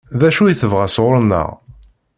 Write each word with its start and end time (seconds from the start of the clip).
D 0.19 0.21
acu 0.27 0.43
i 0.47 0.55
tebɣa 0.61 0.87
sɣur-neɣ? 0.89 1.49